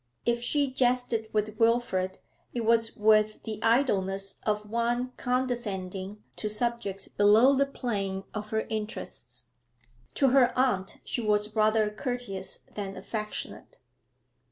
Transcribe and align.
If 0.25 0.41
she 0.41 0.73
jested 0.73 1.29
with 1.31 1.59
Wilfrid 1.59 2.17
it 2.55 2.61
was 2.65 2.95
with 2.97 3.43
the 3.43 3.61
idleness 3.61 4.41
of 4.47 4.67
one 4.67 5.11
condescending 5.15 6.23
to 6.37 6.49
subjects 6.49 7.07
below 7.07 7.53
the 7.55 7.67
plane 7.67 8.23
of 8.33 8.49
her 8.49 8.61
interests. 8.61 9.45
To 10.15 10.29
her 10.29 10.57
aunt 10.57 10.97
she 11.05 11.21
was 11.21 11.55
rather 11.55 11.91
courteous 11.91 12.65
than 12.73 12.97
affectionate. 12.97 13.77